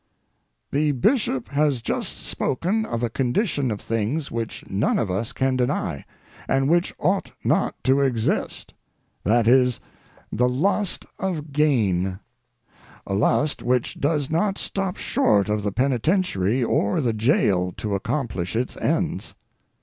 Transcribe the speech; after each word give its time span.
The 0.71 0.93
Bishop 0.93 1.49
has 1.49 1.83
just 1.83 2.17
spoken 2.17 2.87
of 2.87 3.03
a 3.03 3.09
condition 3.11 3.69
of 3.69 3.79
things 3.79 4.31
which 4.31 4.67
none 4.67 4.97
of 4.97 5.11
us 5.11 5.31
can 5.31 5.55
deny, 5.55 6.05
and 6.47 6.67
which 6.67 6.91
ought 6.97 7.33
not 7.43 7.75
to 7.83 7.99
exist; 8.01 8.73
that 9.23 9.47
is, 9.47 9.79
the 10.31 10.49
lust 10.49 11.05
of 11.19 11.51
gain—a 11.51 12.23
lust 13.13 13.61
which 13.61 13.99
does 13.99 14.31
not 14.31 14.57
stop 14.57 14.97
short 14.97 15.49
of 15.49 15.61
the 15.61 15.71
penitentiary 15.71 16.63
or 16.63 16.99
the 16.99 17.13
jail 17.13 17.71
to 17.77 17.93
accomplish 17.93 18.55
its 18.55 18.75
ends. 18.77 19.35